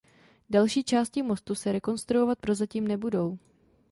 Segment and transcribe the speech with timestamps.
[0.49, 3.37] Další části mostu se rekonstruovat prozatím nebudou.